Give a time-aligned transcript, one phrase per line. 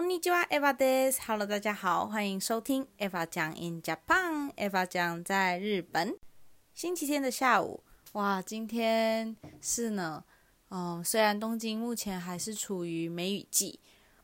[0.00, 1.20] んにちは、Eva です。
[1.26, 6.16] Hello，大家好，欢迎收听 Eva 讲 in Japan。Eva 讲在日本。
[6.74, 7.82] 星期天的下午，
[8.12, 10.24] 哇，今天是呢，
[10.70, 13.80] 嗯，虽然东京目前还是处于梅雨季，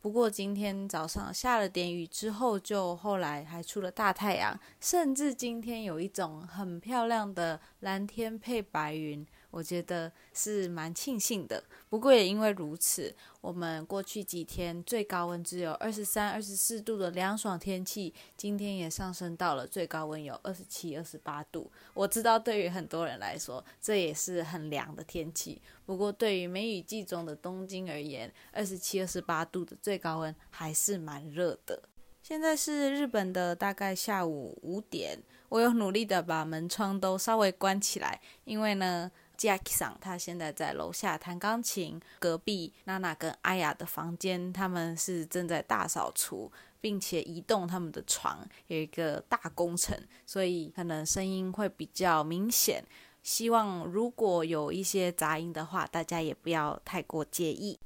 [0.00, 9.26] 不过今天早上下了点雨之后，就后来还出了大太阳，甚至今天有一种很漂亮的蓝天配白云。
[9.51, 21.69] 我觉得是蛮庆幸的，不过也因为如此，我们过去几天最高温只有二十三、二十四度的凉爽天气，今天也上升到了最高温有二十七、二十八度。
[21.93, 31.83] 我知道对于很多人来说，这也是很凉的天气，不过对于梅雨季中的东京而言，二十七、二十八度的最高温还是蛮热的。
[32.23, 39.11] 现在是日本的大概下午五点，我有努力的把门窗都稍微关起来，因为呢。
[39.41, 52.85] Jackson，他现在在楼下弹钢琴，隔壁娜娜跟阿雅的房间，他们是正在大扫除，并且移动他们的床，有一个大工程，所以可能声音会比较明显。
[53.23, 57.79] 希望如果有一些杂音的话，大家也不要太过介意。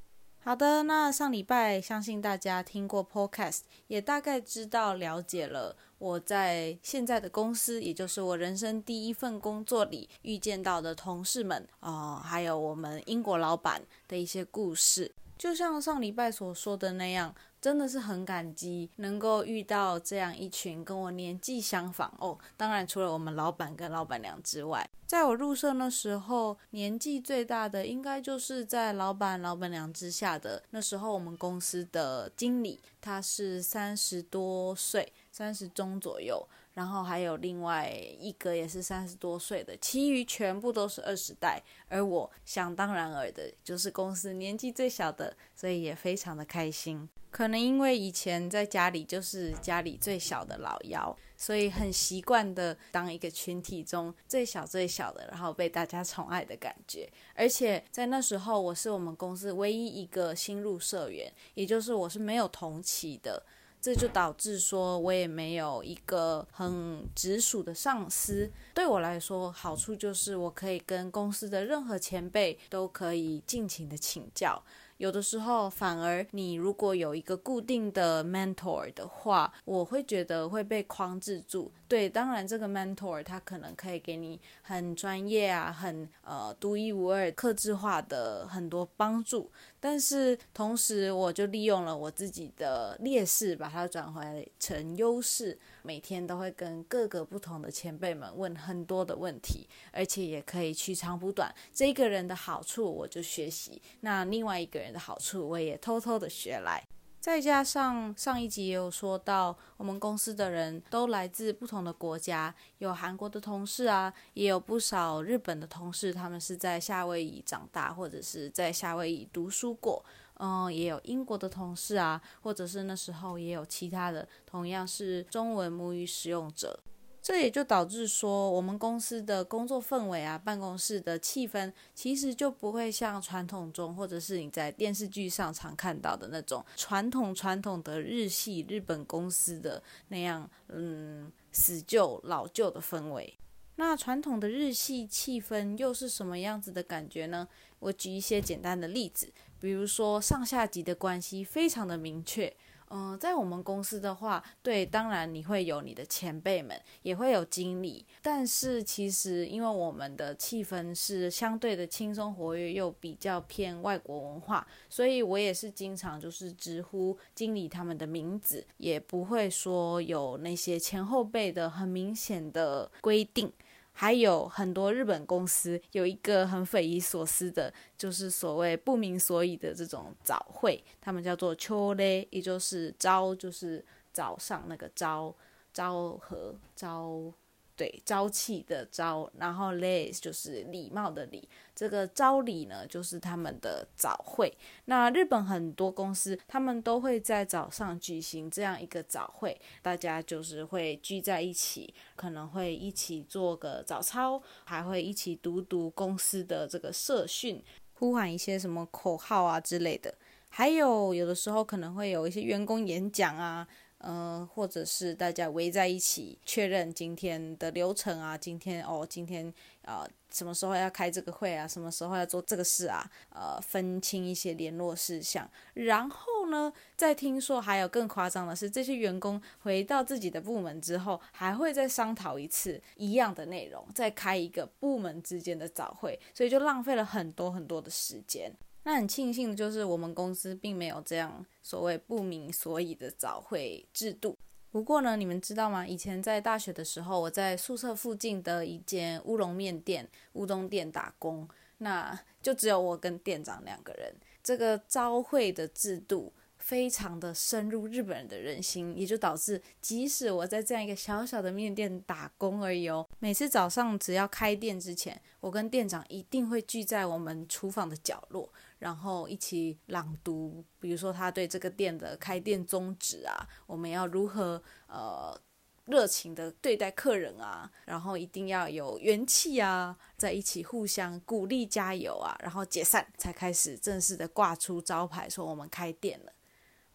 [0.45, 15.11] 好的，那上礼拜相信大家听过 Podcast，也大概知道了解了我在现在的公司，也就是我人生第一份工作里遇见到的同事们啊，还有我们英国老板的一些故事。
[15.35, 17.33] 就像上礼拜所说的那样，
[17.65, 22.37] 真的是很感激能够遇到这样一群跟我年纪相仿哦。
[22.55, 36.47] 当然，除了我们老板跟老板娘之外，在我入社那时候，年纪最大的应该就是在老板老板娘之下的那时候，我们公司的经理，他是三十多岁，三十中左右。
[36.75, 47.09] 然后还有另外一个也是三十多岁的，其余全部都是二十代，而我想当然尔的就是公司年纪最小的，所以也非常的开心。
[47.31, 57.09] 可能因为以前在家里就是家里最小的老幺，所以很习惯的当一个群体中最小最小的，然后被大家宠爱的感觉。
[57.33, 63.45] 而且在那时候，我是我们公司唯一一个新入社员，也就是我是没有同期的。
[63.85, 68.51] 这就导致说，我也没有一个很直属的上司。
[68.73, 74.59] 对我来说，好处就是我可以跟公司的任何前辈都可以尽情的请教。
[74.97, 81.69] 有的时候，反而你如果有一个固定的 mentor 的话，我会觉得会被框制住。
[81.87, 89.51] 对，当然这个 mentor 他可能可以给你很专业啊、很呃独一无二、克制化的很多帮助，
[89.87, 95.55] 但是同时我就利用了我自己的劣势，把它转回来成优势。
[95.83, 101.53] 每天都会跟各个不同的前辈们问很多的问题，而且也可以取长补短。
[101.71, 106.83] 这个人的好处我就学习，那另外一个人的好处我也偷偷的学来。
[107.25, 120.05] 再加上上一集也有说到，我们公司的人都来自不同的国家，有韩国的同事啊，也有不少日本的同事，他们是在夏威夷长大或者是在夏威夷读书过。
[120.35, 126.79] 嗯，也有英国的同事啊，或者是那时候也有其他的，同样是中文母语使用者，
[127.25, 143.35] 这也就导致说，我们公司的工作氛围啊，办公室的气氛，其实就不会像传统中，或者是你在电视剧上常看到的那种传统传统的日系日本公司的那样，嗯，死旧老旧的氛围。
[143.77, 147.47] 那传统的日系气氛又是什么样子的感觉呢？
[147.79, 149.33] 我举一些简单的例子。
[149.59, 152.55] 比如说上下级的关系非常的明确，
[152.89, 173.51] 嗯，在我们公司的话，对，当然你会有你的前辈们，也会有经理，但是其实因为我们的气氛是相对的轻松活跃，又比较偏外国文化，所以我也是经常就是直呼经理他们的名字，也不会说有那些前后辈的很明显的规定。
[173.97, 185.33] 还有很多日本公司有一个很匪夷所思的，就是所谓不明所以的这种早会，他们叫做秋嘞，也就是朝，就是早上那个朝，
[185.73, 187.33] 朝和朝。
[187.77, 191.45] 对，朝气的朝，然后 lay 就是礼貌的礼，
[191.75, 194.57] 这个朝礼呢，就是他们的早会。
[194.85, 207.61] 那日本很多公司，他们都会在早上举行这样一个早会，大家就是会聚在一起，可能会一起做个早操，还会一起读读公司的这个社训，
[207.95, 210.15] 呼喊一些什么口号啊之类的。
[210.47, 213.67] 还有有的时候可能会有一些员工演讲啊。
[214.07, 238.53] 嗯，或者是大家围在一起确认今天的流程啊，今天哦，今天呃什么时候要开这个会啊，什么时候要做这个事啊，呃，分清一些联络事项，然后呢，再听说还有更夸张的是，这些员工回到自己的部门之后，还会再商讨一次一样的内容，再开一个部门之间的早会，所以就浪费了很多很多的时间。
[238.85, 244.37] 那很庆幸的就是，我们公司并没有这样所谓不明所以的早会制度。
[244.71, 245.87] 不过呢，你们知道吗？
[245.87, 251.47] 以前在大学的时候，我在宿舍附近的一间乌龙面店、乌冬店打工，
[251.79, 254.13] 那就只有我跟店长两个人。
[254.43, 256.31] 这个招会的制度
[256.65, 268.51] 非常的深入日本人的人心，也就导致即使我在这样一个小小的面店打工而已哦，每次早上只要开店之前，我跟店长一定会聚在我们厨房的角落。
[268.79, 275.39] 然后一起朗读，比如说他对这个店的开店宗旨啊，我们要如何呃
[275.85, 286.33] 热情的对待客人啊，然后一定要有元气啊，在一起互相鼓励加油啊，然后解散才开始正式的挂出招牌说我们开店了，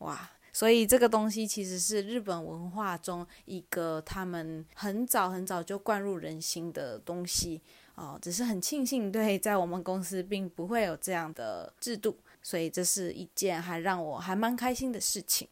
[0.01, 0.31] 哇！
[0.53, 7.63] 所以这个东西其实是日本文化中一个他们很早很早就灌入人心的东西。
[7.95, 15.47] 哦，只是很庆幸，对，在我们公司并不会有这样的制度，所以这是一件还让我还蛮开心的事情。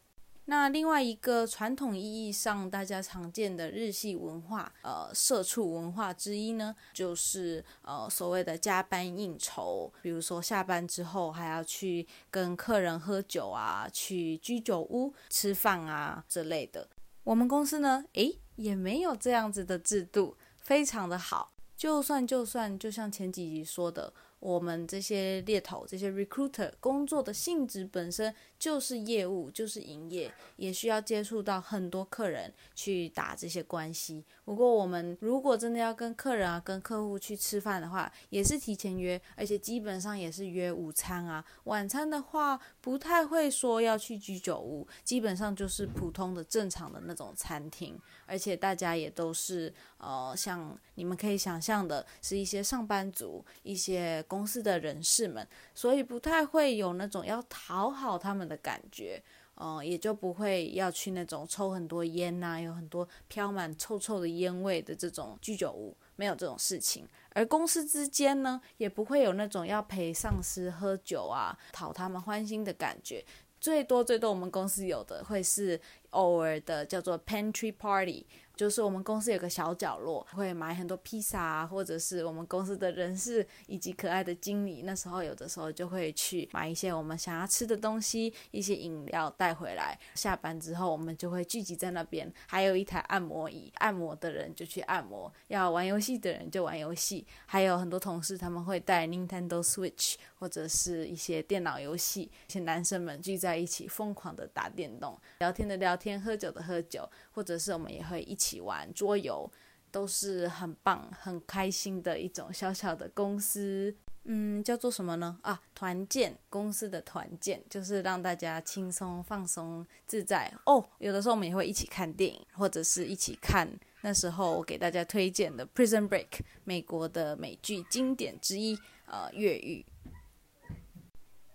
[0.51, 16.89] 那另外一个传统意义上大家常见的日系文化，呃，社畜文化之一呢，就是呃所谓的加班应酬，比如说下班之后还要去跟客人喝酒啊，去居酒屋吃饭啊之类的。
[17.25, 21.53] 我们公司呢，诶，也没有这样子的制度，非常的好。
[21.77, 24.15] 就算就算，就像前几集说的。
[24.41, 34.25] 我们这些猎头、这些 recruiter 工作的性质本身就是业务，就是营业，也需要接触到很多客人去打这些关系。
[34.45, 41.45] 不过，我们如果真的要跟客人啊、跟客户去吃饭的话，也是提前约，而且基本上也是约午餐啊。
[41.65, 48.01] 晚餐的话，不太会说要去居酒屋，基本上就是普通的、正常的那种餐厅。
[48.25, 54.25] 而且大家也都是呃，像你们可以想象的，是一些上班族，一些。
[54.29, 55.45] 公司的人士们，
[55.75, 59.21] 所以不太会有那种要讨好他们的感觉，
[59.57, 67.09] 嗯，也就不会要去那种抽很多烟呐，有很多飘满臭臭的烟味的这种居酒屋，没有这种事情。
[67.31, 73.25] 而公司之间呢，也不会有那种要陪上司喝酒啊，讨他们欢心的感觉。
[73.61, 78.27] 最多最多，我们公司有的会是偶尔的叫做 pantry party。
[78.57, 89.97] 就是我们公司有个小角落，会买很多披萨啊，或者是我们公司的人事以及可爱的经理，那时候有的时候就会去买一些我们想要吃的东西，一些饮料带回来。
[90.17, 97.25] 下班之后，我们就会聚集在那边，还有一台按摩椅，按摩的人就去按摩，要玩游戏的人就玩游戏。
[97.47, 108.61] 还有很多同事他们会带 Nintendo Switch 或者是一些电脑游戏，一些男生们聚在一起疯狂的打电动，聊天的聊天，喝酒的喝酒，或者是我们也会一起。
[108.69, 109.51] 玩桌游
[109.91, 115.39] 都是很棒、很开心的一种小小的公司，嗯，叫做什么呢？
[115.43, 120.87] 啊，团建公司的团建就是让大家轻松、放松、自在哦。
[120.99, 123.67] 有的时候我们也会一起看电影，或者是一起看
[124.03, 126.29] 那时候我给大家推荐的《Prison Break》
[126.65, 129.87] 美国的美剧经典之一，呃，越狱。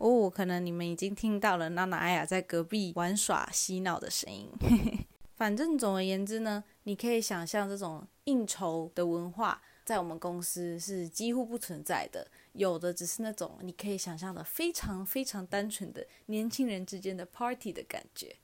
[0.03, 4.51] 哦，可能你们已经听到了娜娜、艾雅在隔壁玩耍、嬉闹的声音。
[5.37, 18.35] 反正总而言之呢，你可以想象这种应酬的文化在我们公司是几乎不存在的，有的只是那种你可以想象的非常非常单纯的年轻人之间的 party 的感觉。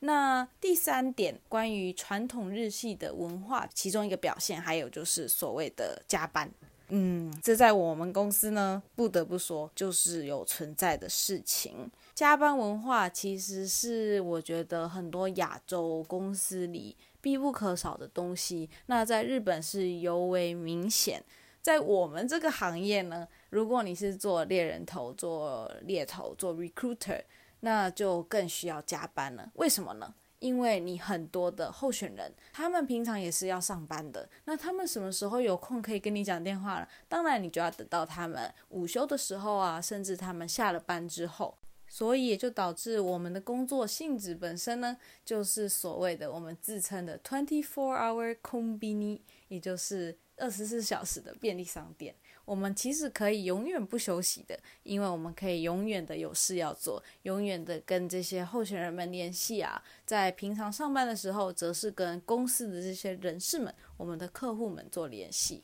[0.00, 6.50] 那第三点，关于传统日系的文化，其中一个表现还有就是所谓的加班。
[6.90, 11.90] 嗯，这在我们公司呢，不得不说就是有存在的事情。
[12.14, 18.70] 加班文化其实是我觉得很多亚洲公司里必不可少的东西。
[18.86, 21.22] 那在日本是尤为明显。
[21.60, 27.22] 在我们这个行业呢，如果你是做猎人头、做猎头、做 recruiter，
[27.60, 29.50] 那就更需要加班了。
[29.54, 30.14] 为什么呢？
[30.40, 36.88] 因为你很多的候选人，他们平常也是要上班的，那他们什么时候有空可以跟你讲电话了？
[37.08, 41.56] 当然，你就要等到他们午休的时候啊，甚至他们下了班之后。
[41.90, 52.14] 所以也就导致我们的工作性质本身呢，就是所谓的我们自称的 twenty four hour combini，也就是二十四小时的便利商店。
[52.44, 59.82] 我们其实可以永远不休息的，因为我们可以永远的有事要做，永远的跟这些候选人们联系啊。
[60.06, 65.62] 在平常上班的时候，则是跟公司的这些人士们、我们的客户们做联系。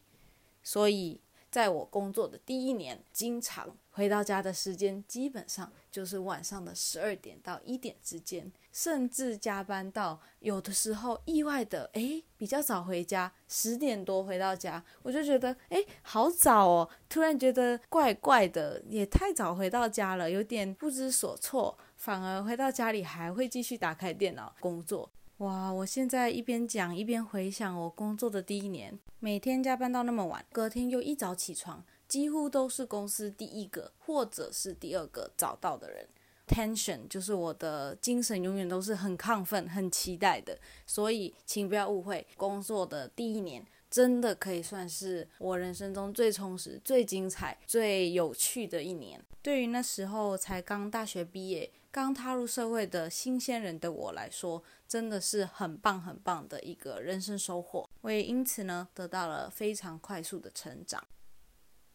[0.62, 1.21] 所以
[1.54, 25.08] 在我工作的第一年，经常回到家的时间基本上就是晚上的十二点到一点之间，甚至加班到有的时候意外的诶比较早回家，十点多回到家，我就觉得诶好早哦，突然觉得怪怪的，也太早回到家了，有点不知所措，反而回到家里还会继续打开电脑工作。
[25.38, 25.69] 哇！
[25.73, 36.07] 我现在一边讲一边回想我工作的第一年，每天加班到那么晚，隔天又一早起床，几乎都是公司第一个或者是第二个找到的人。
[36.47, 40.57] Tension 就是我的精神，永远都是很亢奋、很期待的。
[40.87, 49.21] 所以，请不要误会，工作的第一年真的可以算是我人生中最充实、最精彩、最有趣的一年。
[49.43, 51.69] 对于那时候才刚大学毕业。
[51.95, 57.89] 刚踏入社会的新鲜人的我来说，真的是很棒很棒的一个人生收获。
[58.01, 61.07] 我也因此呢，得到了非常快速的成长。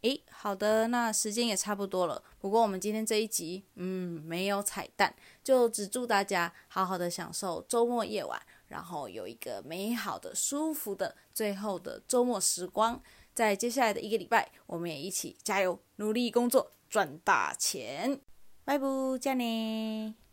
[0.03, 2.23] 诶，好的，那时间也差不多了。
[2.39, 5.13] 不过我们今天这一集，嗯，没有彩蛋，
[5.43, 13.03] 就只祝大家好好的享受周末夜晚，然后有一个美好的、舒服的最后的周末时光。
[13.33, 18.21] 在接下来的一个礼拜，我们也一起加油，努力工作，赚大钱。
[18.69, 18.85] 拜拜，
[19.19, 20.28] 加呢。